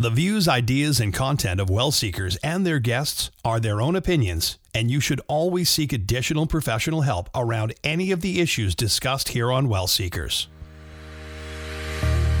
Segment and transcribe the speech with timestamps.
[0.00, 4.56] The views, ideas, and content of well seekers and their guests are their own opinions,
[4.74, 9.52] and you should always seek additional professional help around any of the issues discussed here
[9.52, 10.48] on Well Seekers.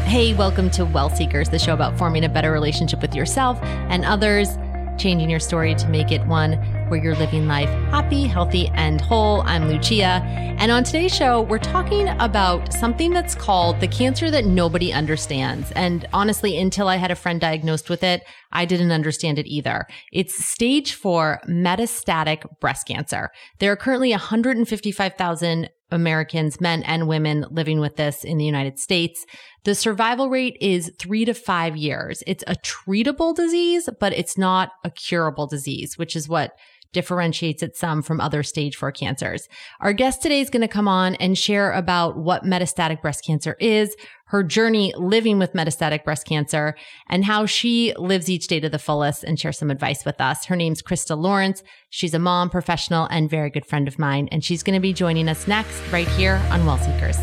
[0.04, 4.06] Hey, welcome to Well Seekers, the show about forming a better relationship with yourself and
[4.06, 4.56] others,
[4.96, 6.54] changing your story to make it one
[6.90, 9.42] where you're living life happy, healthy, and whole.
[9.42, 10.22] I'm Lucia.
[10.58, 15.70] And on today's show, we're talking about something that's called the cancer that nobody understands.
[15.72, 19.86] And honestly, until I had a friend diagnosed with it, I didn't understand it either.
[20.12, 23.30] It's stage four metastatic breast cancer.
[23.60, 29.24] There are currently 155,000 Americans, men and women living with this in the United States.
[29.64, 32.22] The survival rate is three to five years.
[32.26, 36.52] It's a treatable disease, but it's not a curable disease, which is what
[36.92, 39.48] differentiates it some from other stage four cancers.
[39.80, 43.56] Our guest today is going to come on and share about what metastatic breast cancer
[43.60, 43.94] is,
[44.26, 46.76] her journey living with metastatic breast cancer,
[47.08, 50.46] and how she lives each day to the fullest and share some advice with us.
[50.46, 51.62] Her name's Krista Lawrence.
[51.90, 54.28] She's a mom, professional, and very good friend of mine.
[54.30, 57.18] And she's going to be joining us next right here on Well Seekers.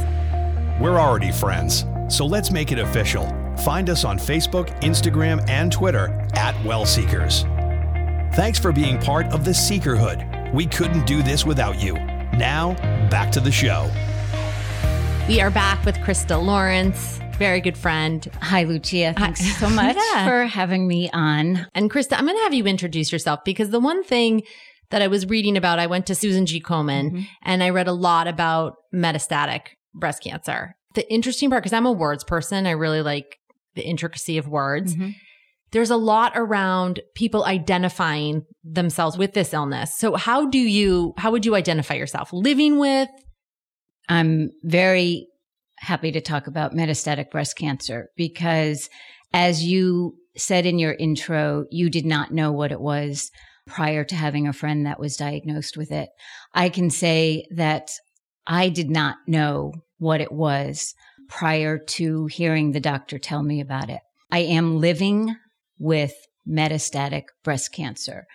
[0.81, 3.25] We're already friends, so let's make it official.
[3.64, 7.45] Find us on Facebook, Instagram, and Twitter at Well Seekers.
[8.38, 10.53] Thanks for being part of the Seekerhood.
[10.53, 11.95] We couldn't do this without you.
[12.38, 12.75] Now,
[13.09, 13.89] back to the show.
[15.27, 18.27] We are back with Krista Lawrence, very good friend.
[18.43, 19.15] Hi, Lucia.
[19.17, 19.49] Thanks Hi.
[19.53, 20.27] so much yeah.
[20.27, 21.65] for having me on.
[21.73, 24.43] And Krista, I'm going to have you introduce yourself because the one thing
[24.91, 26.61] that I was reading about, I went to Susan G.
[26.61, 27.21] Komen mm-hmm.
[27.41, 29.61] and I read a lot about metastatic
[29.95, 30.75] breast cancer.
[30.93, 33.39] The interesting part, because I'm a words person, I really like
[33.73, 34.93] the intricacy of words.
[34.93, 35.09] Mm-hmm
[35.72, 39.98] there's a lot around people identifying themselves with this illness.
[39.98, 42.32] So how do you, how would you identify yourself?
[42.32, 43.10] Living with?
[44.10, 45.28] I'm very
[45.80, 48.90] happy to talk about metastatic breast cancer because
[49.34, 53.32] as you said in your intro, you did not know what it was
[53.66, 56.10] prior to having a friend that was diagnosed with it.
[56.54, 57.92] I can say that
[58.48, 60.95] I did not know what it was
[61.27, 64.00] prior to hearing the doctor tell me about it.
[64.32, 65.36] I am living
[65.80, 66.14] with
[66.48, 68.26] metastatic breast cancer.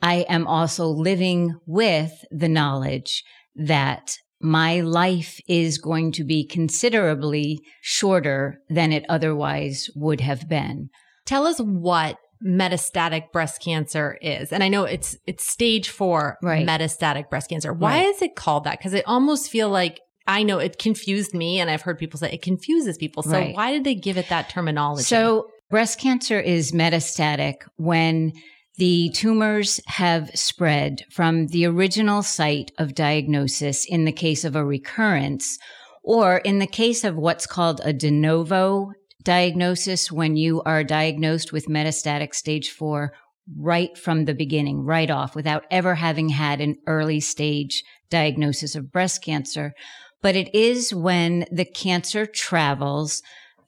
[0.00, 7.60] I am also living with the knowledge that my life is going to be considerably
[7.80, 10.90] shorter than it otherwise would have been.
[11.24, 14.52] Tell us what metastatic breast cancer is.
[14.52, 16.66] And I know it's it's stage 4 right.
[16.66, 17.72] metastatic breast cancer.
[17.72, 18.08] Why right.
[18.08, 18.80] is it called that?
[18.82, 22.32] Cuz it almost feel like I know it confused me and I've heard people say
[22.32, 23.22] it confuses people.
[23.22, 23.54] So right.
[23.54, 25.04] why did they give it that terminology?
[25.04, 28.34] So Breast cancer is metastatic when
[28.76, 34.66] the tumors have spread from the original site of diagnosis in the case of a
[34.66, 35.58] recurrence,
[36.02, 41.54] or in the case of what's called a de novo diagnosis, when you are diagnosed
[41.54, 43.14] with metastatic stage four
[43.56, 48.92] right from the beginning, right off, without ever having had an early stage diagnosis of
[48.92, 49.72] breast cancer.
[50.20, 53.22] But it is when the cancer travels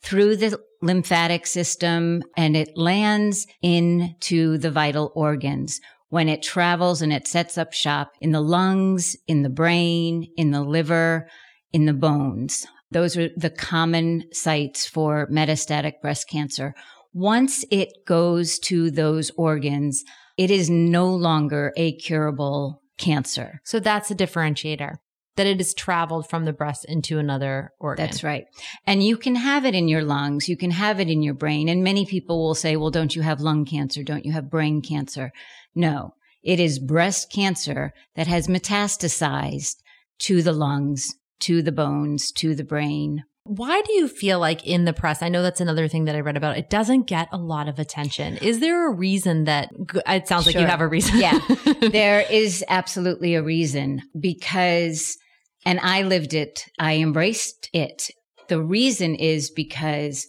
[0.04, 7.12] through the lymphatic system and it lands into the vital organs when it travels and
[7.12, 11.26] it sets up shop in the lungs, in the brain, in the liver,
[11.72, 12.66] in the bones.
[12.90, 16.74] Those are the common sites for metastatic breast cancer.
[17.14, 20.04] Once it goes to those organs,
[20.36, 23.60] it is no longer a curable cancer.
[23.64, 24.96] So that's a differentiator
[25.36, 28.04] that it has traveled from the breast into another organ.
[28.04, 28.46] That's right.
[28.86, 31.68] And you can have it in your lungs, you can have it in your brain.
[31.68, 34.02] And many people will say, well, don't you have lung cancer?
[34.02, 35.32] Don't you have brain cancer?
[35.74, 39.76] No, it is breast cancer that has metastasized
[40.20, 43.24] to the lungs, to the bones, to the brain.
[43.46, 45.20] Why do you feel like in the press?
[45.20, 46.56] I know that's another thing that I read about.
[46.56, 48.38] It doesn't get a lot of attention.
[48.38, 49.70] Is there a reason that
[50.06, 51.18] it sounds like you have a reason?
[51.18, 51.38] yeah,
[51.80, 55.18] there is absolutely a reason because
[55.64, 56.66] and I lived it.
[56.78, 58.10] I embraced it.
[58.48, 60.26] The reason is because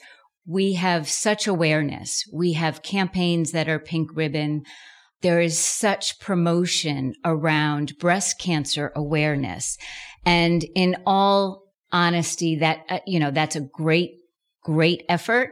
[0.48, 2.24] we have such awareness.
[2.32, 4.64] We have campaigns that are pink ribbon.
[5.22, 9.78] There is such promotion around breast cancer awareness.
[10.26, 14.12] And in all honesty, that, uh, you know, that's a great,
[14.64, 15.52] great effort.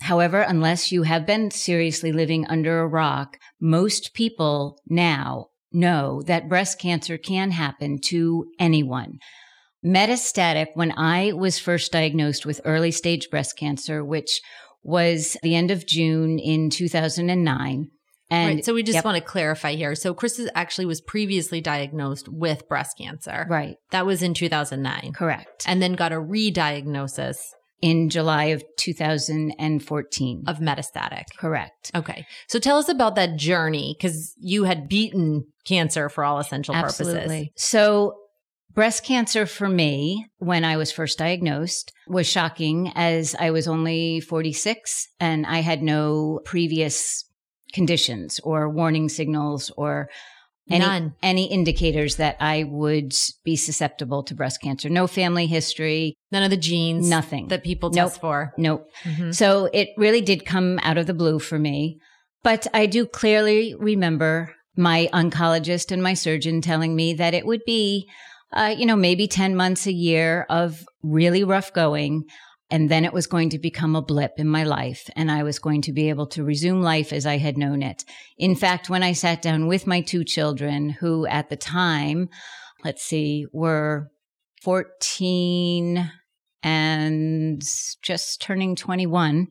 [0.00, 6.48] However, unless you have been seriously living under a rock, most people now know that
[6.48, 9.18] breast cancer can happen to anyone.
[9.84, 14.40] Metastatic, when I was first diagnosed with early stage breast cancer, which
[14.82, 17.90] was the end of June in 2009.
[18.30, 19.04] And right, so we just yep.
[19.04, 19.94] want to clarify here.
[19.94, 23.46] So Chris actually was previously diagnosed with breast cancer.
[23.48, 23.76] Right.
[23.90, 25.12] That was in 2009.
[25.12, 25.64] Correct.
[25.66, 30.44] And then got a re-diagnosis in July of 2014.
[30.46, 31.24] Of metastatic.
[31.36, 31.90] Correct.
[31.94, 32.26] Okay.
[32.48, 37.20] So tell us about that journey because you had beaten cancer for all essential Absolutely.
[37.20, 37.48] purposes.
[37.56, 38.14] So
[38.72, 44.20] breast cancer for me, when I was first diagnosed, was shocking as I was only
[44.20, 47.26] 46 and I had no previous
[47.74, 50.08] conditions or warning signals or
[50.70, 51.14] any, None.
[51.22, 53.14] any indicators that I would
[53.44, 54.88] be susceptible to breast cancer.
[54.88, 57.48] No family history, None of the genes nothing.
[57.48, 58.08] that people Nope.
[58.10, 58.52] test for.
[58.56, 58.88] Nope.
[59.04, 59.34] Mhm.
[59.34, 61.98] So it really did come out of the blue for me.
[62.42, 67.62] But I do clearly remember my oncologist and my surgeon telling me that it would
[67.66, 68.08] be,
[68.52, 72.24] uh, you know, maybe 10 months a year of really rough going.
[72.70, 75.58] And then it was going to become a blip in my life and I was
[75.58, 78.04] going to be able to resume life as I had known it.
[78.38, 82.30] In fact, when I sat down with my two children, who at the time,
[82.82, 84.10] let's see, were
[84.62, 86.10] 14
[86.62, 87.62] and
[88.02, 89.48] just turning 21,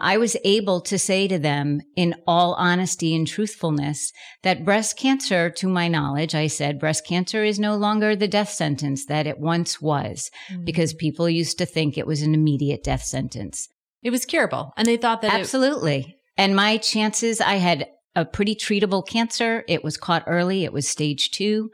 [0.00, 4.12] I was able to say to them in all honesty and truthfulness
[4.42, 8.50] that breast cancer, to my knowledge, I said breast cancer is no longer the death
[8.50, 10.64] sentence that it once was Mm-hmm.
[10.64, 13.68] because people used to think it was an immediate death sentence.
[14.02, 14.72] it was curable.
[14.76, 16.16] And they thought that it, Absolutely.
[16.36, 19.64] and my chances, I had a pretty treatable cancer.
[19.68, 20.64] It was caught early.
[20.64, 21.70] It was stage two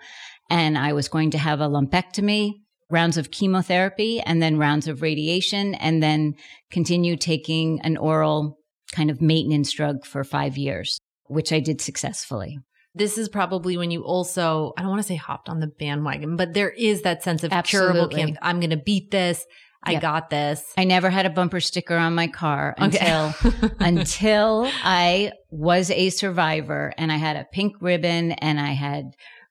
[0.50, 2.52] and I was going to have a lumpectomy,
[2.94, 6.34] rounds of chemotherapy and then rounds of radiation and then
[6.70, 8.56] continue taking an oral
[8.92, 12.58] kind of maintenance drug for five years, which I did successfully.
[12.96, 16.36] this is probably when you also, I don't want to say hopped on the bandwagon,
[16.36, 18.20] but there is that sense of curable Absolutely.
[18.20, 18.38] cancer.
[18.40, 19.44] I'm going to beat this.
[19.82, 20.02] I Yep.
[20.02, 20.62] got this.
[20.78, 22.96] I never had a bumper sticker on my car Okay.
[22.98, 23.34] until
[23.80, 29.04] until I was a survivor and I had a pink ribbon and I had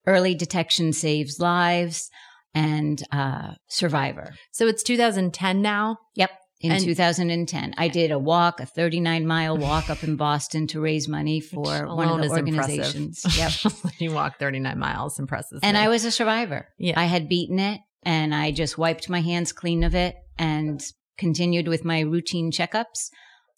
[0.08, 2.10] early detection saves lives
[2.54, 4.34] and uh, survivor.
[4.52, 5.98] so it's 2010 now.
[6.16, 6.32] Yep.
[6.62, 10.80] In And- 2010, I did a walk, a 39 mile walk up in Boston to
[10.80, 13.22] raise money for one of the organizations.
[13.26, 13.74] impressive.
[13.84, 13.94] Yep.
[14.00, 15.84] you walk 39 miles, impresses And me.
[15.84, 16.70] I was a survivor.
[16.78, 16.98] Yeah.
[17.00, 20.82] I had beaten it and I just wiped my hands clean of it and
[21.18, 23.10] continued with my routine checkups.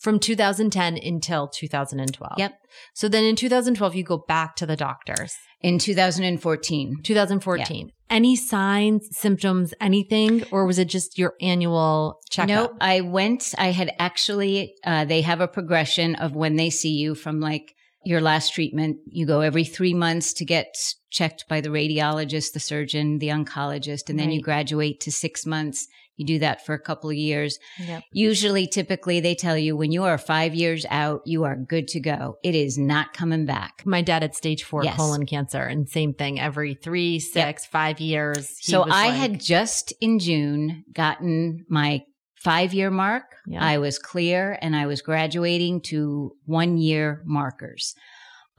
[0.01, 2.33] from 2010 until 2012.
[2.37, 2.53] Yep.
[2.95, 5.33] So then in 2012, you go back to the doctors.
[5.61, 7.89] In 2014, 2014.
[8.09, 12.47] Any signs, symptoms, anything, or was it just your annual checkup?
[12.47, 12.77] Nope.
[12.79, 17.15] I went, I had actually, uh, they have a progression of when they see you
[17.15, 17.75] from like
[18.05, 18.97] your last treatment.
[19.07, 20.75] You go every three months to get
[21.09, 25.87] checked by the radiologist, the surgeon, the oncologist, and then you graduate to six months.
[26.17, 27.59] You do that for a couple of years.
[27.79, 28.03] Yep.
[28.13, 31.99] Usually, typically, they tell you when you are five years out, you are good to
[31.99, 32.37] go.
[32.43, 33.83] It is not coming back.
[33.85, 34.95] My dad had stage four Yes.
[34.95, 38.57] colon cancer, and same thing every three, six, five years.
[38.59, 42.01] he so I like- had just in June gotten my
[42.35, 43.23] five year mark.
[43.47, 43.63] Yeah.
[43.63, 47.93] I was clear and I was graduating to one year markers.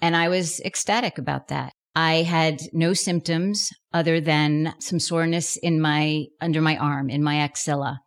[0.03, 1.73] And I was ecstatic about that.
[1.99, 7.39] I had no symptoms other than some soreness in my, under my arm, in my
[7.39, 8.01] axilla.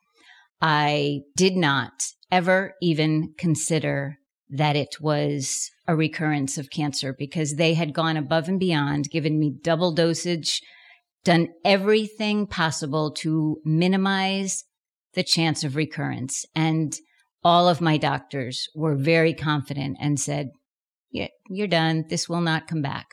[0.62, 1.94] I did not
[2.32, 8.48] ever even consider that it was a recurrence of cancer because they had gone above
[8.48, 10.62] and beyond, given me double dosage,
[11.24, 14.66] done everything possible to minimize
[15.16, 16.46] the chance of recurrence.
[16.56, 16.94] And
[17.44, 20.50] all of my doctors were very confident and said,
[21.10, 22.06] yeah, you're done.
[22.08, 23.08] This will not come back.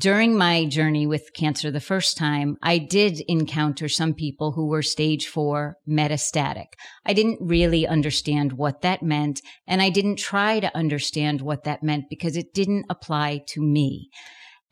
[0.00, 4.80] During my journey with cancer the first time, I did encounter some people who were
[4.80, 6.68] stage four metastatic.
[7.04, 11.82] I didn't really understand what that meant, and I didn't try to understand what that
[11.82, 14.08] meant because it didn't apply to me.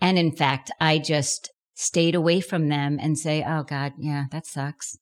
[0.00, 4.47] And in fact, I just stayed away from them and say, oh God, yeah, that
[4.47, 4.97] sucks.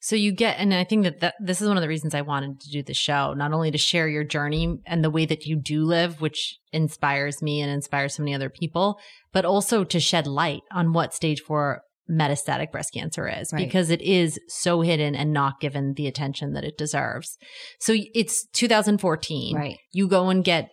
[0.00, 2.20] So you get, and I think that, that this is one of the reasons I
[2.20, 5.46] wanted to do the show, not only to share your journey and the way that
[5.46, 9.00] you do live, which inspires me and inspires so many other people,
[9.32, 13.64] but also to shed light on what stage four metastatic breast cancer is Right.
[13.64, 17.36] because it is so hidden and not given the attention that it deserves.
[17.80, 19.56] So it's 2014.
[19.56, 19.78] Right.
[19.92, 20.70] You go and get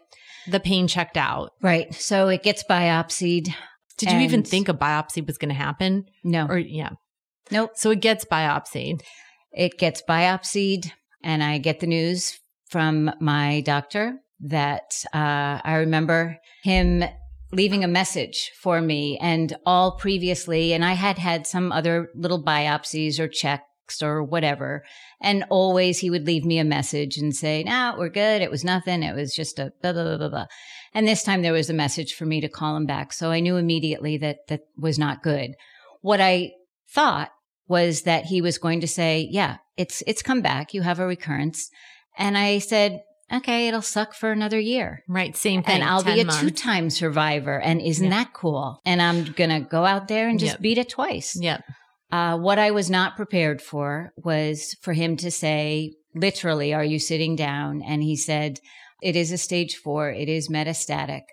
[0.47, 1.51] the pain checked out.
[1.61, 1.91] Right.
[1.95, 3.49] So it gets biopsied.
[3.97, 6.05] Did you even think a biopsy was going to happen?
[6.23, 6.45] No.
[6.47, 6.89] Or, yeah.
[7.51, 7.71] Nope.
[7.75, 9.01] So it gets biopsied.
[9.51, 10.91] It gets biopsied,
[11.23, 17.03] and I get the news from my doctor that uh, I remember him
[17.51, 22.43] leaving a message for me and all previously, and I had had some other little
[22.43, 24.83] biopsies or checks or whatever.
[25.21, 28.41] And always he would leave me a message and say, no, we're good.
[28.41, 29.03] It was nothing.
[29.03, 30.45] It was just a blah, blah, blah, blah, blah.
[30.93, 33.13] And this time there was a message for me to call him back.
[33.13, 35.51] So I knew immediately that that was not good.
[36.01, 36.53] What I
[36.93, 37.31] thought
[37.67, 40.73] was that he was going to say, yeah, it's it's come back.
[40.73, 41.69] You have a recurrence."
[42.17, 45.75] And I said, "Okay, it'll suck for another year." Right, same thing.
[45.81, 46.41] And I'll be a months.
[46.41, 48.23] two-time survivor, and isn't Yeah.
[48.23, 48.79] that cool?
[48.85, 50.61] And I'm gonna go out there and just Yep.
[50.61, 51.35] beat it twice.
[51.39, 51.63] Yep.
[52.11, 56.99] Uh, what I was not prepared for was for him to say, literally, are you
[56.99, 57.81] sitting down?
[57.81, 58.59] And he said,
[59.01, 60.11] it is a stage four.
[60.11, 61.23] It is metastatic.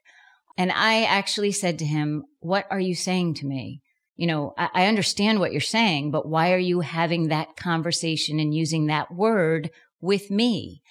[0.57, 3.83] And I actually said to him, what are you saying to me?
[4.21, 8.39] You know, I, I understand what you're saying, but why are you having that conversation
[8.39, 9.71] and using that word
[10.03, 10.83] with me?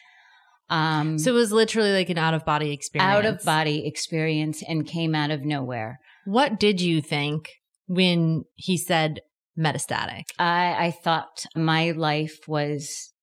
[0.68, 3.14] Um, So it was literally like an out of body experience.
[3.14, 6.00] out of body experience and came out of nowhere.
[6.26, 7.50] What did you think
[7.86, 9.20] when he said
[9.56, 10.24] metastatic?
[10.40, 13.14] I, I thought my life was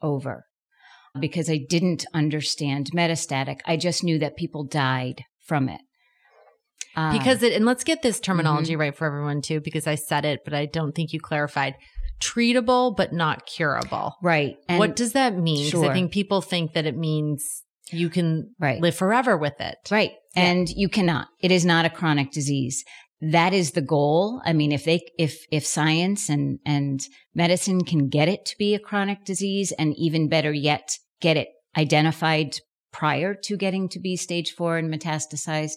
[0.00, 0.44] over
[1.18, 3.62] because I didn't understand metastatic.
[3.66, 5.80] I just knew that people died from it.
[6.96, 10.24] Uh, Because it, and let's get this terminology right for everyone too, because I said
[10.24, 11.74] it, but I don't think you clarified.
[12.20, 14.16] Treatable, but not curable.
[14.22, 14.56] right.
[14.68, 15.64] And what does that mean?
[15.66, 15.90] Because Sure.
[15.90, 18.80] I think people think that it means you can Right.
[18.80, 19.76] live forever with it.
[19.90, 20.12] Right.
[20.36, 20.42] Yeah.
[20.42, 21.28] And you cannot.
[21.40, 22.84] It is not a chronic disease.
[23.22, 24.40] That is the goal.
[24.44, 27.00] I mean, if they, if, if science and, and
[27.34, 31.48] medicine can get it to be a chronic disease and even better yet, get it
[31.76, 32.56] identified
[32.92, 35.74] prior to getting to be stage four and metastasized.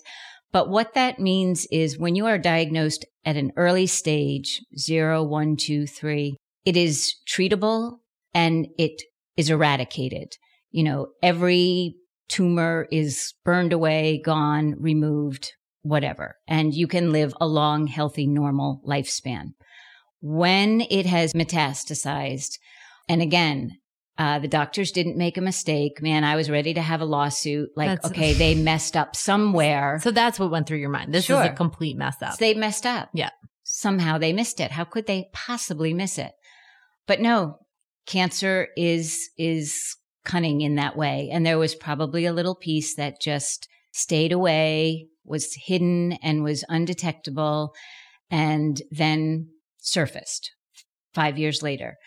[0.54, 5.58] But what that means is when you are diagnosed at an early stage, zero, one,
[5.58, 7.98] two, three, it is treatable
[8.34, 9.02] and it
[9.36, 10.38] is eradicated.
[10.70, 11.96] You know, every
[12.30, 16.36] tumor is burned away, gone, removed, whatever.
[16.48, 19.54] And you can live a long, healthy, normal lifespan.
[20.22, 22.60] When it has metastasized,
[23.10, 23.80] and again,
[24.18, 26.02] uh, the doctors didn't make a mistake.
[26.02, 27.70] Man, I was ready to have a lawsuit.
[27.76, 30.00] Like, That's- okay, they messed up somewhere.
[30.02, 31.14] So that's what went through your mind.
[31.14, 32.38] This is a complete mess up.
[32.38, 33.10] They messed up.
[33.14, 33.32] Yeah.
[33.64, 34.72] Somehow they missed it.
[34.72, 36.34] How could they possibly miss it?
[37.08, 37.58] But no,
[38.06, 41.30] cancer is, is cunning in that way.
[41.32, 46.64] And there was probably a little piece that just stayed away, was hidden and was
[46.70, 47.74] undetectable
[48.30, 50.52] and then surfaced
[51.14, 51.98] five years later.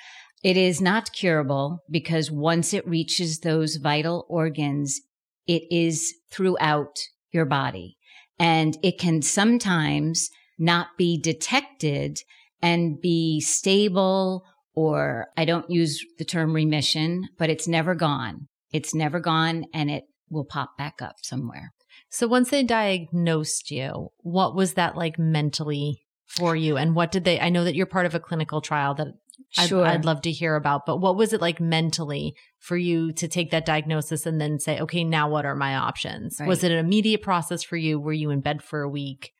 [0.46, 5.00] It is not curable because once it reaches those vital organs,
[5.48, 7.00] it is throughout
[7.32, 7.96] your body
[8.38, 12.18] and it can sometimes not be detected
[12.62, 18.46] and be stable or I don't use the term remission, but it's never gone.
[18.72, 21.72] It's never gone and it will pop back up somewhere.
[22.08, 26.76] So once they diagnosed you, what was that like mentally for you?
[26.76, 29.08] And what did they, I know that you're part of a clinical trial that
[29.50, 29.86] Sure.
[29.86, 33.50] I'd love to hear about, but what was it like mentally for you to take
[33.52, 36.36] that diagnosis and then say, okay, now what are my options?
[36.40, 36.48] Right.
[36.48, 37.98] Was it an immediate process for you?
[38.00, 39.32] Were you in bed for a week?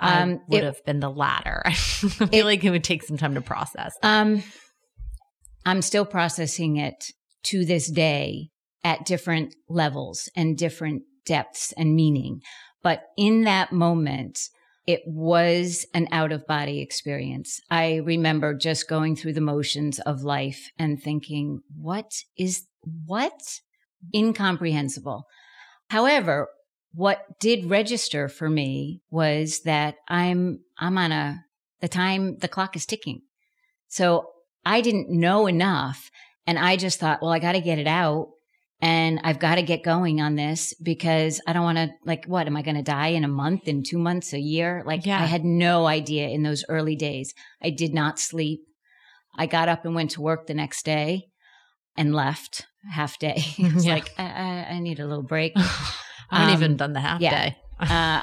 [0.00, 1.62] I Um, would it- have been the latter.
[1.66, 3.92] I feel It- like it would take some time to process.
[4.02, 4.42] Um,
[5.66, 7.12] I'm still processing it
[7.44, 8.48] to this day
[8.84, 12.40] at different levels and different depths and meaning.
[12.82, 14.38] But in that moment,
[14.88, 17.60] it was an out of body experience.
[17.70, 22.64] I remember just going through the motions of life and thinking, what is,
[23.04, 23.38] what?
[24.14, 25.26] Incomprehensible.
[25.90, 26.48] However,
[26.94, 31.44] what did register for me was that I'm, I'm on a,
[31.82, 33.20] the time, the clock is ticking.
[33.88, 34.30] So
[34.64, 36.10] I didn't know enough.
[36.46, 38.28] And I just thought, well, I got to get it out
[38.80, 42.46] and I've got to get going on this because I don't want to, like, what?
[42.46, 44.82] Am I going to die in a month, in two months, a year?
[44.86, 45.20] Like, Yeah.
[45.20, 47.34] I had no idea in those early days.
[47.62, 48.60] I did not sleep.
[49.36, 51.28] I got up and went to work the next day
[51.96, 53.42] and left half day.
[53.58, 53.94] I was Yeah.
[53.94, 55.52] like, I, I, I need a little break.
[55.56, 55.60] I
[56.30, 57.30] haven't Um, even done the half yeah.
[57.50, 57.56] day.
[57.80, 58.22] Uh,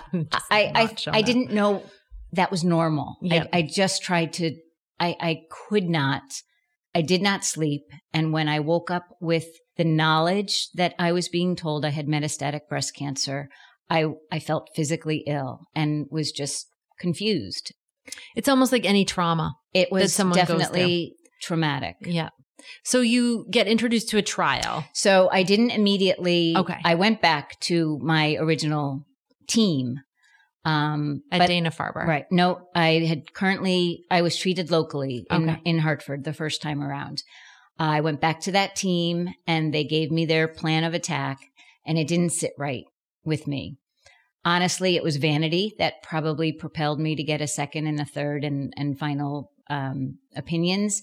[0.52, 1.84] I, I, I didn't know
[2.34, 3.18] that was normal.
[3.22, 3.50] Yep.
[3.54, 4.56] I, I just tried to,
[5.00, 6.22] I, I could not,
[6.96, 7.84] I did not sleep.
[8.14, 12.08] And when I woke up with the knowledge that I was being told I had
[12.08, 13.50] metastatic breast cancer,
[13.90, 16.68] I, I felt physically ill and was just
[17.00, 17.74] confused.
[18.36, 19.56] It's almost like any trauma.
[19.74, 21.98] It was definitely traumatic.
[22.02, 22.30] Yeah.
[22.84, 24.86] So you get introduced to a trial.
[24.94, 26.78] So I didn't immediately, Okay.
[26.84, 29.06] I went back to my original
[29.48, 29.98] team.
[30.66, 32.06] Um, at but- Dana Farber.
[32.06, 32.26] Right.
[32.32, 35.62] No, I had currently, I was treated locally in, Okay.
[35.64, 37.22] in Hartford the first time around.
[37.78, 41.38] I went back to that team and they gave me their plan of attack
[41.86, 42.86] and it didn't sit right
[43.24, 43.78] with me.
[44.44, 48.44] Honestly, it was vanity that probably propelled me to get a second and a third
[48.44, 51.02] and, and final um, opinions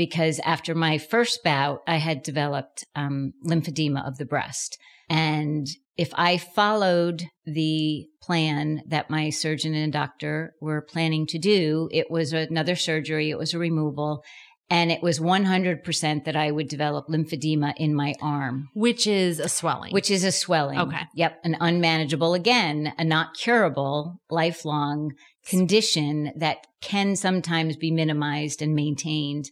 [0.00, 4.78] because after my first bout, I had developed um, lymphedema of the breast.
[5.10, 5.66] And
[5.98, 12.10] if I followed the plan that my surgeon and doctor were planning to do, it
[12.10, 14.24] was another surgery, it was a removal,
[14.70, 19.50] And it was 100% that I would develop lymphedema in my arm, Which is a
[19.50, 19.92] swelling.
[19.92, 20.78] which is a swelling.
[20.78, 21.02] Okay.
[21.14, 21.40] Yep.
[21.44, 25.12] An unmanageable, again, a not curable, lifelong
[25.44, 29.50] condition that can sometimes be minimized and maintained,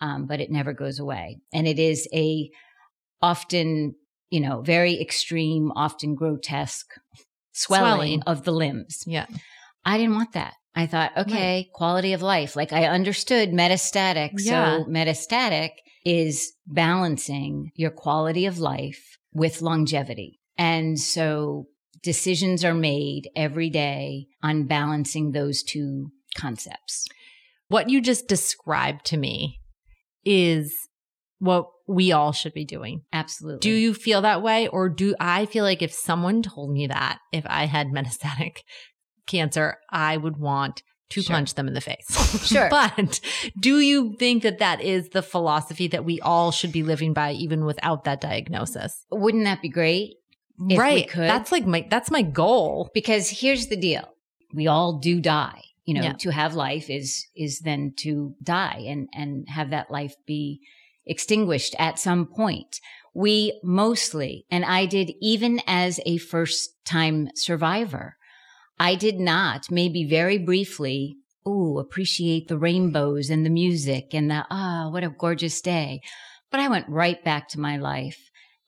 [0.00, 1.38] um, but it never goes away.
[1.52, 2.50] And it is a
[3.22, 3.94] often,
[4.30, 6.86] you know, very extreme, often grotesque
[7.52, 8.22] swelling, Swelling.
[8.26, 9.02] of the limbs.
[9.06, 9.26] yeah.
[9.84, 10.54] I didn't want that.
[10.74, 12.54] I thought, okay, quality of life.
[12.56, 14.32] Like I understood metastatic.
[14.36, 14.78] Yeah.
[14.80, 15.70] So metastatic
[16.04, 20.40] is balancing your quality of life with longevity.
[20.58, 21.68] And so
[22.02, 27.06] decisions are made every day on balancing those two concepts.
[27.68, 29.60] What you just described to me
[30.26, 30.74] is
[31.38, 33.02] what we all should be doing.
[33.12, 33.60] Absolutely.
[33.60, 34.68] Do you feel that way?
[34.68, 38.58] Or do I feel like if someone told me that, if I had metastatic
[39.26, 41.36] cancer, I would want to Sure.
[41.36, 42.04] punch them in the face.
[42.48, 42.68] Sure.
[42.68, 43.20] but
[43.60, 47.30] do you think that that is the philosophy that we all should be living by,
[47.32, 49.04] even without that diagnosis?
[49.12, 50.16] Wouldn't that be great?
[50.58, 51.08] If we right.
[51.14, 52.90] That's like my, that's my goal.
[52.92, 54.08] because here's the deal
[54.54, 56.12] we all do die you know Yeah.
[56.18, 60.60] to have life is is then to die and and have that life be
[61.06, 62.80] extinguished at some point
[63.14, 68.16] we mostly and i did even as a first time survivor
[68.78, 71.16] i did not maybe very briefly
[71.46, 76.00] oh appreciate the rainbows and the music and the ah what a gorgeous day
[76.50, 78.18] but i went right back to my life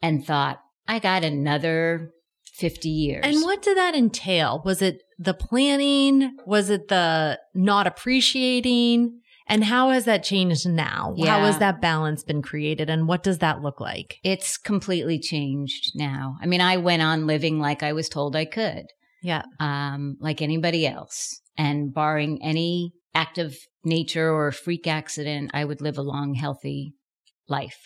[0.01, 2.13] and thought i got another
[2.55, 4.63] 50 years And what did that entail?
[4.65, 6.37] Was it the planning?
[6.47, 9.21] Was it the not appreciating?
[9.51, 11.15] And how has that changed now?
[11.25, 12.91] How has that balance been created?
[12.91, 14.19] And what does that look like?
[14.23, 16.37] It's completely changed now.
[16.43, 18.85] I mean, I went on living like I was told I could,
[19.23, 19.43] Yeah.
[19.59, 21.41] um, like anybody else.
[21.57, 26.93] And barring any act of nature or freak accident, I would live a long, healthy
[27.49, 27.79] life.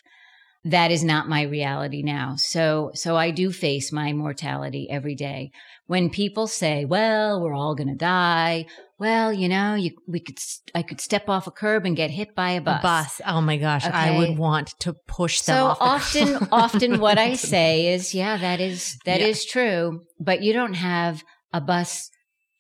[0.65, 2.37] That is not my reality now.
[2.37, 5.51] So, so I do face my mortality every day.
[5.87, 8.67] When people say, well, we're all going to die.
[8.97, 10.39] Well, you know, you, we could,
[10.73, 12.79] I could step off a curb and get hit by a bus.
[12.79, 13.21] A bus.
[13.27, 13.85] Oh my gosh.
[13.85, 18.61] I would want to push them So often, often what I say is, yeah, that
[18.61, 19.53] is, that is Yeah.
[19.53, 20.01] true.
[20.21, 22.09] But you don't have a bus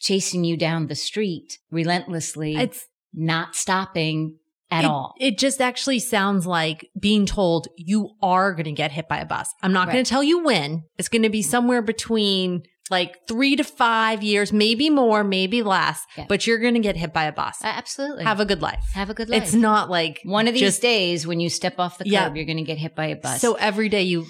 [0.01, 4.39] chasing you down the street relentlessly, it's not stopping
[4.73, 5.15] at it, all.
[5.21, 9.27] It just actually sounds like being told you are going to get hit by a
[9.27, 9.53] bus.
[9.63, 10.85] I'm not going to tell you when.
[10.99, 16.03] It's going to be somewhere between like three to five years, maybe more, maybe less,
[16.17, 16.27] Yeah.
[16.29, 17.59] but you're going to get hit by a bus.
[17.63, 18.25] Uh, Absolutely.
[18.25, 18.85] Have a good life.
[18.95, 19.43] have a good life.
[19.43, 22.35] It's not like one of these just- days when you step off the curb, Yeah.
[22.35, 23.41] you're going to get hit by a bus.
[23.41, 24.27] So every day you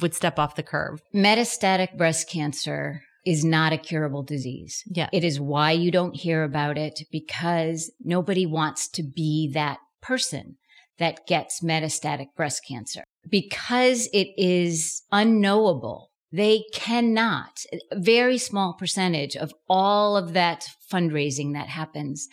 [0.00, 1.00] would step off the curb.
[1.14, 4.82] metastatic breast cancer is not a curable disease.
[4.86, 5.08] Yeah.
[5.12, 10.56] It is why you don't hear about it because nobody wants to be that person
[10.98, 13.04] that gets metastatic breast cancer.
[13.28, 17.58] Because it is unknowable, they cannot,
[17.90, 22.28] a very small percentage of all of that fundraising that happens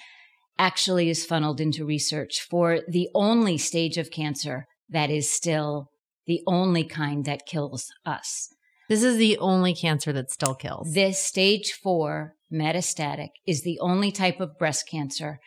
[0.58, 5.90] actually is funneled into research for the only stage of cancer that is still
[6.28, 8.50] the only kind that kills us.
[8.88, 10.94] This is the only cancer that still kills.
[10.94, 15.40] This stage four metastatic is the only type of breast cancer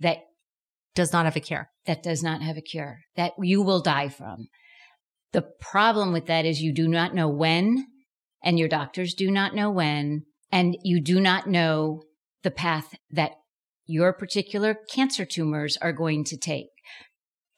[0.00, 0.18] that
[0.94, 1.70] Does not have a cure.
[1.86, 4.48] that does not have a cure that you will die from.
[5.32, 7.86] The problem with that is you do not know when
[8.42, 12.02] and your doctors do not know when and you do not know
[12.44, 13.32] the path that
[13.86, 16.68] your particular cancer tumors are going to take.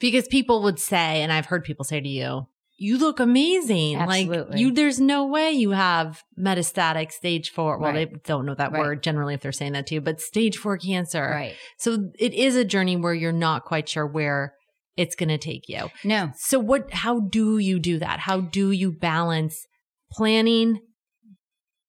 [0.01, 3.98] Because people would say, and I've heard people say to you, you look amazing.
[3.98, 7.78] Like you, there's no way you have metastatic stage four.
[7.78, 8.10] Well, Right.
[8.12, 8.80] they don't know that Right.
[8.80, 11.22] word generally if they're saying that to you, but stage four cancer.
[11.30, 11.54] Right.
[11.78, 14.54] So it is a journey where you're not quite sure where
[14.96, 15.88] it's going to take you.
[16.04, 16.32] No.
[16.36, 18.20] So what, how do you do that?
[18.20, 19.66] How do you balance
[20.12, 20.80] planning,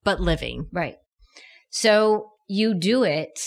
[0.04, 0.68] but living?
[0.72, 0.96] Right.
[1.70, 3.38] So you do it.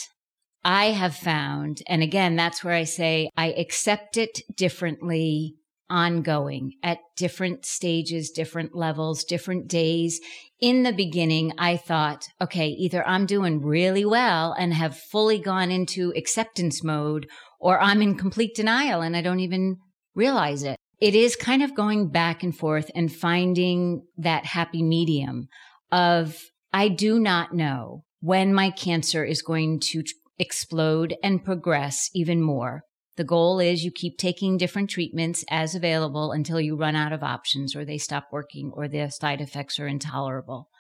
[0.63, 5.55] I have found, and again, that's where I say I accept it differently
[5.91, 10.21] ongoing at different stages, different levels, different days.
[10.61, 15.71] In the beginning, I thought, okay, either I'm doing really well and have fully gone
[15.71, 17.27] into acceptance mode,
[17.59, 19.77] or I'm in complete denial and I don't even
[20.15, 20.77] realize it.
[21.01, 25.49] It is kind of going back and forth and finding that happy medium
[25.91, 26.37] of
[26.73, 30.05] I do not know when my cancer is going to
[30.39, 32.83] explode and progress even more.
[33.21, 37.23] The goal is you keep taking different treatments as available until you run out of
[37.23, 40.71] options or they stop working or the side effects are intolerable.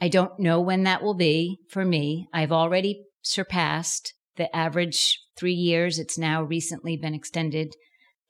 [0.00, 2.26] I don't know when that will be for me.
[2.32, 6.00] I've already surpassed the average three years.
[6.00, 7.76] It's now recently been extended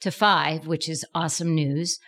[0.00, 1.98] to five, which is awesome news.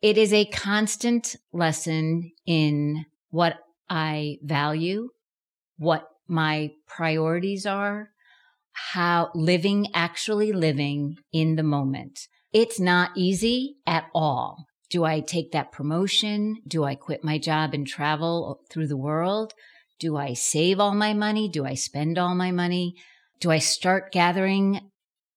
[0.00, 3.58] It is a constant lesson in what
[3.90, 5.10] I value,
[5.76, 8.08] what my priorities are,
[8.92, 12.20] how living, actually living in the moment.
[12.52, 14.66] It's not easy at all.
[14.90, 16.56] Do I take that promotion?
[16.66, 19.52] Do I quit my job and travel through the world?
[20.00, 21.48] Do I save all my money?
[21.48, 22.94] Do I spend all my money?
[23.40, 24.80] Do I start gathering,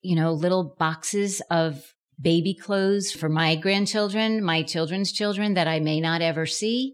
[0.01, 5.79] you know, little boxes of baby clothes for my grandchildren, my children's children that I
[5.79, 6.93] may not ever see?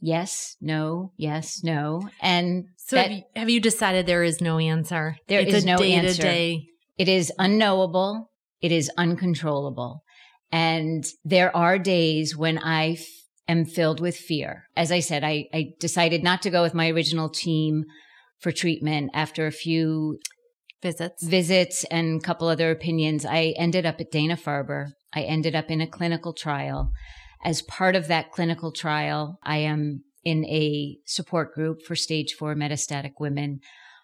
[0.00, 2.08] Yes, no, yes, no.
[2.20, 5.16] And so that, have, you, have, you, decided there is no answer?
[5.28, 6.22] There it's is no answer.
[6.22, 6.66] Day.
[6.98, 8.32] It is unknowable.
[8.60, 10.02] It is uncontrollable.
[10.50, 13.06] And there are days when I f-
[13.46, 14.64] am filled with fear.
[14.76, 17.84] As I said, I, I decided not to go with my original team
[18.40, 20.18] for treatment after a few
[20.82, 23.24] visits, visits and a couple other opinions.
[23.24, 24.88] I ended up at Dana Farber.
[25.14, 26.90] I ended up in a clinical trial.
[27.44, 32.54] As part of that clinical trial, I am in a support group for stage four
[32.54, 33.60] metastatic women.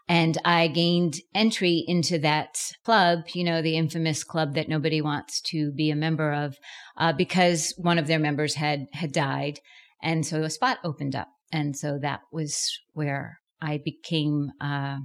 [0.09, 5.41] And I gained entry into that club, you know, the infamous club that nobody wants
[5.43, 6.57] to be a member of,
[6.97, 9.59] uh, because one of their members had, had died.
[10.01, 11.29] And so a spot opened up.
[11.53, 14.99] And so that was where I became, uh,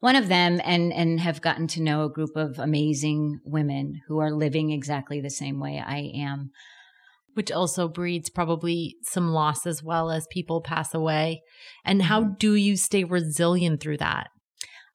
[0.00, 4.18] one of them and, and have gotten to know a group of amazing women who
[4.18, 6.50] are living exactly the same way I am
[7.34, 11.42] which also breeds probably some loss as well as people pass away.
[11.84, 12.34] And how mm-hmm.
[12.38, 14.28] do you stay resilient through that?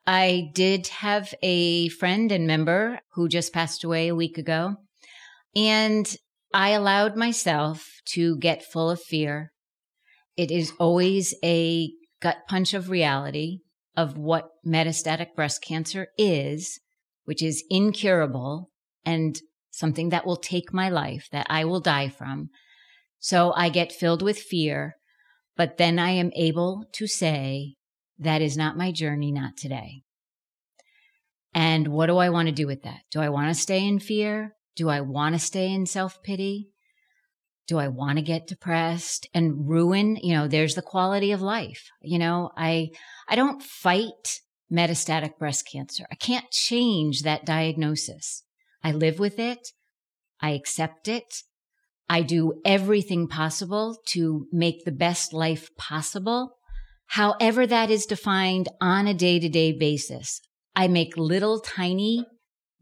[0.07, 4.75] I did have a friend and member who just passed away a week ago.
[5.55, 6.15] And
[6.53, 9.51] I allowed myself to get full of fear.
[10.37, 13.59] It is always a gut punch of reality
[13.97, 16.79] of what metastatic breast cancer is,
[17.23, 18.69] which is incurable
[19.05, 19.39] and
[19.75, 22.49] something that will take my life, that I will die from.
[23.19, 24.95] So I get filled with fear,
[25.57, 27.75] but then I am able to say,
[28.17, 30.03] that is not my journey, not today.
[31.53, 33.01] And what do I want to do with that?
[33.11, 34.55] Do I want to stay in fear?
[34.75, 36.69] Do I want to stay in self pity?
[37.67, 41.89] Do I want to get depressed and ruin, you know, there's the quality of life.
[42.01, 42.91] You know, I,
[43.27, 46.05] I don't fight metastatic breast cancer.
[46.11, 48.44] I can't change that diagnosis.
[48.85, 49.71] I live with it.
[50.39, 51.41] I accept it.
[52.07, 56.57] I do everything possible to make the best life possible.
[57.07, 60.39] However that is defined on a day to day basis.
[60.75, 62.27] I make little tiny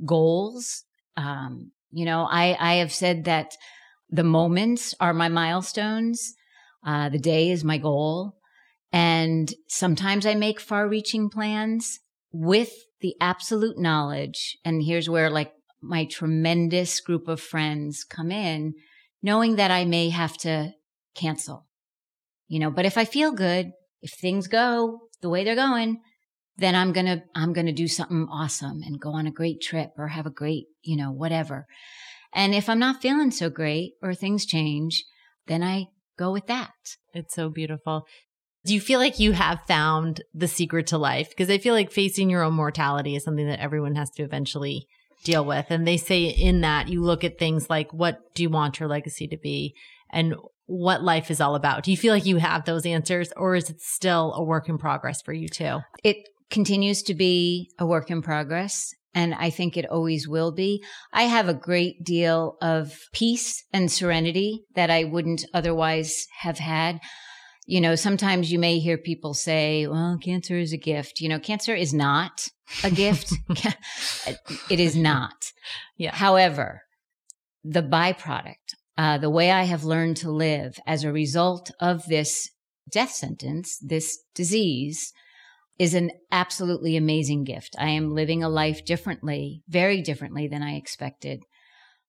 [0.06, 0.84] goals.
[1.16, 3.56] Um, you know, I, I have said that
[4.10, 6.34] the moments are my milestones.
[6.86, 8.36] Uh, the day is my goal.
[8.92, 12.02] And sometimes I make far reaching plans
[12.34, 14.58] with the absolute knowledge.
[14.66, 18.74] And here's where like my tremendous group of friends come in,
[19.22, 20.72] knowing that I may have to
[21.16, 21.68] cancel,
[22.48, 26.02] you know, but if I feel good, if things go the way they're going,
[26.58, 29.62] then I'm going to, I'm going to do something awesome and go on a great
[29.62, 31.66] trip or have a great, you know, whatever.
[32.34, 35.04] And if I'm not feeling so great or things change,
[35.48, 36.72] then I go with that.
[37.14, 38.06] It's so beautiful.
[38.66, 41.30] Do you feel like you have found the secret to life?
[41.30, 44.88] Because I feel like facing your own mortality is something that everyone has to eventually
[45.24, 45.68] deal with.
[45.70, 48.90] And they say in that you look at things like what do you want your
[48.90, 49.76] legacy to be
[50.12, 51.84] and what life is all about.
[51.84, 54.78] Do you feel like you have those answers or is it still a work in
[54.78, 55.80] progress for you too?
[56.04, 56.18] It
[56.50, 58.94] continues to be a work in progress.
[59.16, 60.84] And I think it always will be.
[61.12, 67.00] I have a great deal of peace and serenity that I wouldn't otherwise have had
[67.66, 71.22] you know, sometimes you may hear people say, well, cancer is a gift.
[71.22, 72.48] You know, cancer is not
[72.84, 73.34] a gift.
[74.70, 75.52] it is not.
[75.98, 76.14] Yeah.
[76.14, 76.82] However,
[77.64, 82.50] the byproduct, uh, the way I have learned to live as a result of this
[82.92, 85.14] death sentence, this disease,
[85.80, 87.76] is an absolutely amazing gift.
[87.80, 91.44] I am living a life differently, very differently than I expected.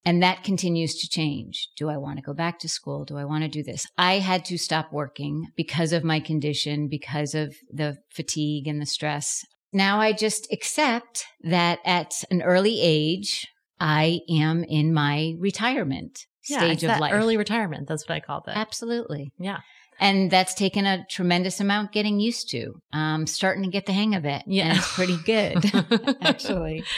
[0.04, 1.68] And that continues to change.
[1.76, 3.04] Do I want to go back to school?
[3.04, 3.86] Do I want to do this?
[3.96, 8.86] I had to stop working because of my condition, because of the fatigue and the
[8.86, 9.44] stress.
[9.72, 13.46] Now I just accept that at an early age,
[13.80, 17.12] I am in my retirement yeah, stage of life.
[17.12, 17.88] Early retirement.
[17.88, 18.56] That's what I call that.
[18.56, 19.32] Absolutely.
[19.38, 19.60] Yeah.
[20.00, 22.74] And that's taken a tremendous amount getting used to.
[22.92, 24.42] Um, starting to get the hang of it.
[24.46, 24.68] Yeah.
[24.68, 26.84] And it's pretty good, actually.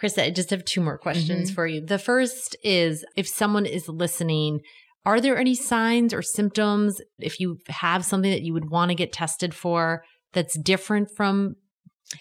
[0.00, 1.54] Chris, I just have two more questions mm-hmm.
[1.54, 1.84] for you.
[1.84, 4.60] The first is if someone is listening,
[5.06, 8.94] are there any signs or symptoms if you have something that you would want to
[8.96, 11.54] get tested for that's different from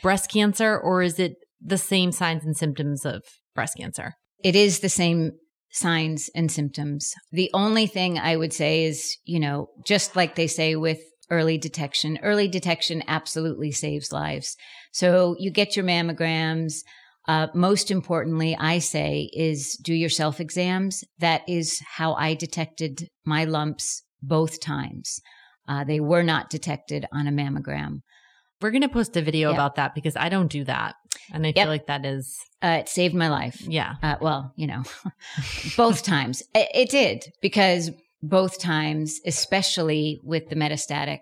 [0.04, 3.24] breast cancer, or is it the same signs and symptoms of
[3.56, 4.13] breast cancer?
[4.44, 5.32] it is the same
[5.72, 7.13] signs and symptoms.
[7.32, 11.58] The only thing I would say is, you know, just like they say with early
[11.58, 14.56] detection, early detection absolutely saves lives.
[14.92, 16.74] So you get your mammograms.
[17.30, 21.04] Uh, most importantly, I say is do your self exams.
[21.20, 25.22] That is how I detected my lumps both times.
[25.68, 28.02] Uh, they were not detected on a mammogram.
[28.60, 29.58] We're going to post a video yep.
[29.58, 30.96] about that because I don't do that.
[31.32, 31.65] And I yep.
[31.65, 32.36] feel like that is.
[32.63, 33.62] Uh, it saved my life.
[33.62, 33.94] Yeah.
[34.02, 34.82] Uh, well, you know,
[35.78, 36.42] both times.
[36.56, 37.92] It, it, did because
[38.24, 41.20] both times, especially with the metastatic,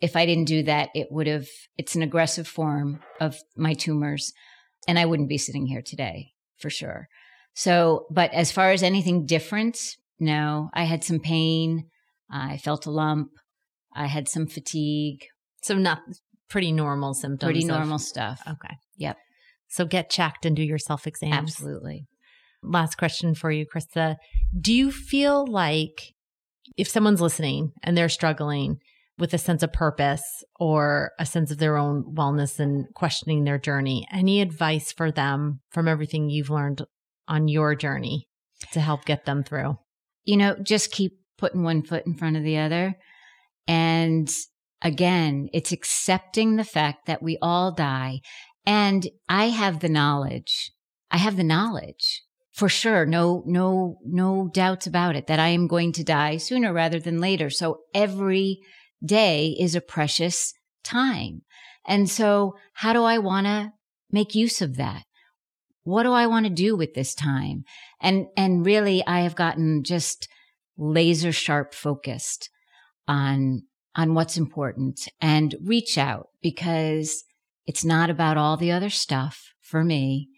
[0.00, 1.46] if I didn't do that, it would have,
[1.78, 4.32] it's an aggressive form of my tumors
[4.86, 7.08] and I wouldn't be sitting here today for sure.
[7.54, 9.78] So, but as far as anything different,
[10.18, 11.88] no, I had some pain.
[12.30, 13.30] I felt a lump.
[13.94, 15.20] I had some fatigue.
[15.62, 16.00] So not
[16.48, 17.44] pretty normal symptoms.
[17.44, 18.40] Pretty normal of, stuff.
[18.46, 18.74] Okay.
[18.96, 19.16] Yep.
[19.68, 21.32] So get checked and do your self exam.
[21.32, 22.06] Absolutely.
[22.62, 24.16] Last question for you, Krista.
[24.58, 26.14] Do you feel like
[26.76, 28.78] if someone's listening and they're struggling
[29.18, 33.58] with a sense of purpose or a sense of their own wellness and questioning their
[33.58, 36.82] journey, any advice for them from everything you've learned
[37.28, 38.26] on your journey
[38.72, 39.76] to help get them through?
[40.24, 42.94] You know, just keep putting one foot in front of the other.
[43.68, 44.30] And
[44.82, 48.20] again, it's accepting the fact that we all die.
[48.66, 50.72] And I have the knowledge.
[51.10, 52.22] I have the knowledge
[52.52, 53.04] for sure.
[53.06, 57.20] No, no, no doubts about it that I am going to die sooner rather than
[57.20, 57.50] later.
[57.50, 58.60] So every
[59.04, 61.42] day is a precious time.
[61.86, 63.72] And so how do I want to
[64.10, 65.04] make use of that?
[65.82, 67.64] What do I want to do with this time?
[68.00, 70.28] And, and really I have gotten just
[70.78, 72.48] laser sharp focused
[73.06, 73.64] on,
[73.94, 77.24] on what's important and reach out because
[77.66, 80.28] it's not about all the other stuff for me.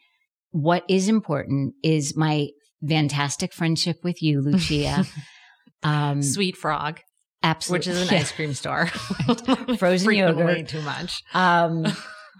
[0.50, 2.48] What is important is my
[2.86, 5.04] fantastic friendship with you, Lucia.
[5.82, 7.00] um, Sweet Frog.
[7.42, 7.78] Absolutely.
[7.78, 8.20] Which is an yeah.
[8.20, 8.86] ice cream store.
[9.78, 10.46] Frozen yogurt.
[10.46, 11.22] Way too much.
[11.34, 11.86] Um,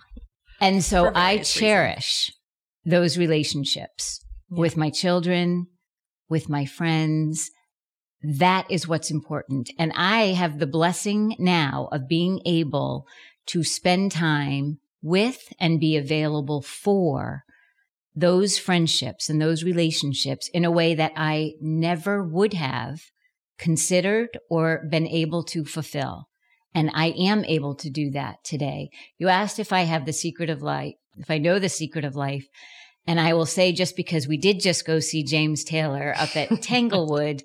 [0.61, 2.33] and so I cherish
[2.85, 2.93] reasons.
[2.93, 4.61] those relationships yeah.
[4.61, 5.69] with my children,
[6.29, 7.51] with my friends,
[8.23, 9.71] that is what's important.
[9.79, 13.07] And I have the blessing now of being able
[13.47, 17.45] to spend time with and be available for
[18.15, 23.03] those friendships and those relationships in a way that I never would have
[23.59, 26.29] considered or been able to fulfill.
[26.75, 28.91] And I am able to do that today.
[29.19, 32.17] You asked if I have the secret of life, if I know the secret of
[32.17, 32.47] life.
[33.07, 36.51] And I will say just because we did just go see James Taylor up at
[36.63, 37.43] Tanglewood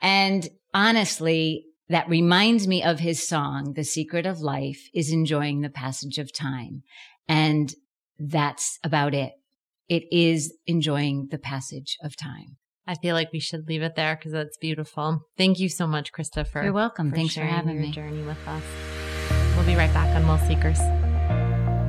[0.00, 5.70] and honestly, that reminds me of his song, The Secret of Life is enjoying the
[5.70, 6.82] passage of time.
[7.28, 7.72] And
[8.18, 9.32] that's about it.
[9.88, 12.56] It is enjoying the passage of time.
[12.88, 15.26] I feel like we should leave it there because that's beautiful.
[15.36, 16.46] Thank you so much, Krista.
[16.54, 17.10] You're welcome.
[17.10, 17.90] For Thanks for having your me.
[17.90, 18.62] Journey with us.
[19.56, 20.78] We'll be right back on Well Seekers.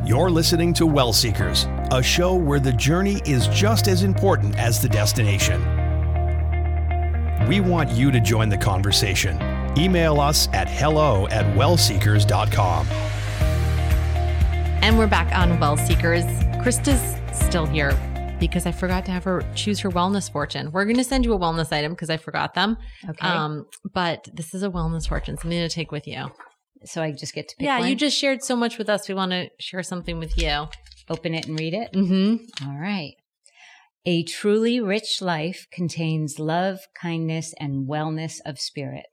[0.07, 4.81] You're listening to Well Seekers, a show where the journey is just as important as
[4.81, 5.61] the destination.
[7.47, 9.39] We want you to join the conversation.
[9.77, 12.87] Email us at hello at wellseekers.com.
[14.81, 16.23] And we're back on Well Seekers.
[16.63, 17.91] Krista's still here
[18.39, 20.71] because I forgot to have her choose her wellness fortune.
[20.71, 22.77] We're going to send you a wellness item because I forgot them.
[23.09, 23.27] Okay.
[23.27, 26.27] Um, but this is a wellness fortune, something to take with you.
[26.85, 27.89] So I just get to pick Yeah, one?
[27.89, 29.09] you just shared so much with us.
[29.09, 30.67] We want to share something with you.
[31.09, 31.91] Open it and read it?
[31.93, 32.67] Mm-hmm.
[32.69, 33.13] All right.
[34.05, 39.05] A truly rich life contains love, kindness, and wellness of spirit.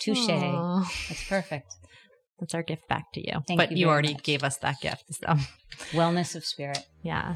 [0.00, 0.26] Touche.
[0.26, 1.74] That's perfect.
[2.40, 3.40] That's our gift back to you.
[3.46, 4.22] Thank but you, you already much.
[4.24, 5.04] gave us that gift.
[5.14, 5.36] So
[5.92, 6.78] wellness of spirit.
[7.02, 7.34] Yeah.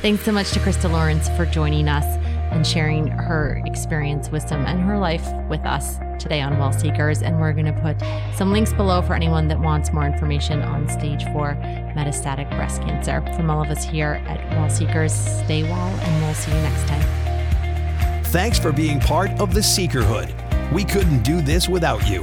[0.00, 2.04] Thanks so much to Krista Lawrence for joining us
[2.52, 7.20] and sharing her experience, wisdom, and her life with us today on Well Seekers.
[7.20, 8.00] And we're going to put
[8.36, 11.56] some links below for anyone that wants more information on stage four
[11.96, 13.22] metastatic breast cancer.
[13.34, 16.86] From all of us here at Well Seekers, stay well, and we'll see you next
[16.86, 18.22] time.
[18.26, 20.32] Thanks for being part of the Seekerhood.
[20.72, 22.22] We couldn't do this without you.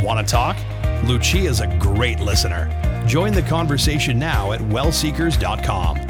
[0.00, 0.56] Want to talk?
[1.04, 2.70] Lucia's a great listener.
[3.08, 6.09] Join the conversation now at wellseekers.com.